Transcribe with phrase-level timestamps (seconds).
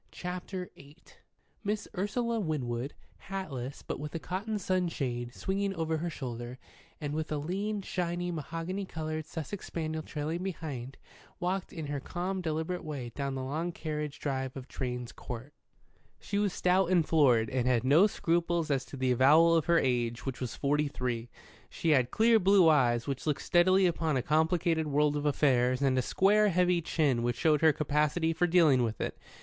[0.11, 0.95] CHAPTER VIII
[1.63, 2.95] MISS URSULA WINWOOD,
[3.29, 6.57] hatless, but with a cotton sunshade swinging over her shoulder,
[6.99, 10.97] and with a lean, shiny, mahogany coloured Sussex spaniel trailing behind,
[11.39, 15.53] walked in her calm, deliberate way down the long carriage drive of Drane's Court.
[16.19, 19.77] She was stout and florid, and had no scruples as to the avowal of her
[19.77, 21.29] age, which was forty three.
[21.69, 25.95] She had clear blue eyes which looked steadily upon a complicated world of affairs, and
[25.95, 29.15] a square, heavy chin which showed her capacity for dealing with it.